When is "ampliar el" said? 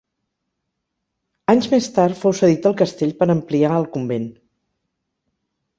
3.35-3.91